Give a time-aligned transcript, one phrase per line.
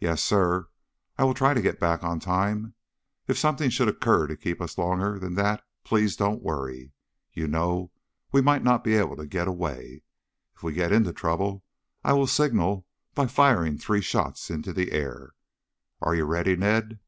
[0.00, 0.68] "Yes, sir,
[1.18, 2.72] I will try to get back on time.
[3.28, 6.92] If something should occur to keep us longer than that please don't worry.
[7.34, 7.92] You know
[8.32, 10.00] we might not be able to get away.
[10.56, 11.62] If we get into trouble
[12.02, 15.34] I will signal by firing three shots into the air.
[16.00, 16.98] Are you ready, Ned?"